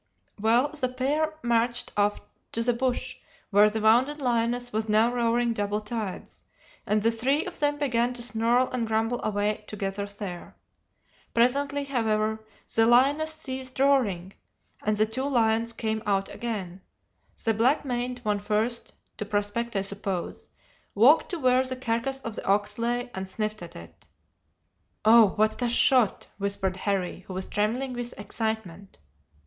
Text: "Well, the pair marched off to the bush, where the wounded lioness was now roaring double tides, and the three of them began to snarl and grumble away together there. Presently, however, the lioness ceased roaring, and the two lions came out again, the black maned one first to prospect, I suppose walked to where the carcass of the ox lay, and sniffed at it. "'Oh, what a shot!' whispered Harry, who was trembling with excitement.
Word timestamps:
"Well, 0.39 0.69
the 0.69 0.89
pair 0.89 1.35
marched 1.43 1.93
off 1.95 2.21
to 2.53 2.63
the 2.63 2.73
bush, 2.73 3.17
where 3.51 3.69
the 3.69 3.81
wounded 3.81 4.19
lioness 4.19 4.73
was 4.73 4.89
now 4.89 5.13
roaring 5.13 5.53
double 5.53 5.79
tides, 5.79 6.41
and 6.87 7.03
the 7.03 7.11
three 7.11 7.45
of 7.45 7.59
them 7.59 7.77
began 7.77 8.11
to 8.15 8.23
snarl 8.23 8.67
and 8.71 8.87
grumble 8.87 9.21
away 9.23 9.63
together 9.67 10.07
there. 10.07 10.55
Presently, 11.35 11.83
however, 11.83 12.43
the 12.73 12.87
lioness 12.87 13.31
ceased 13.33 13.77
roaring, 13.79 14.33
and 14.81 14.97
the 14.97 15.05
two 15.05 15.23
lions 15.23 15.71
came 15.71 16.01
out 16.07 16.29
again, 16.29 16.81
the 17.45 17.53
black 17.53 17.85
maned 17.85 18.21
one 18.23 18.39
first 18.39 18.93
to 19.17 19.25
prospect, 19.25 19.75
I 19.75 19.83
suppose 19.83 20.49
walked 20.95 21.29
to 21.29 21.37
where 21.37 21.63
the 21.63 21.75
carcass 21.75 22.19
of 22.21 22.35
the 22.35 22.45
ox 22.47 22.79
lay, 22.79 23.11
and 23.13 23.29
sniffed 23.29 23.61
at 23.61 23.75
it. 23.75 24.07
"'Oh, 25.05 25.27
what 25.35 25.61
a 25.61 25.69
shot!' 25.69 26.25
whispered 26.39 26.77
Harry, 26.77 27.19
who 27.27 27.35
was 27.35 27.47
trembling 27.47 27.93
with 27.93 28.19
excitement. 28.19 28.97